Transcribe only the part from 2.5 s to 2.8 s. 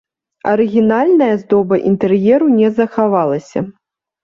не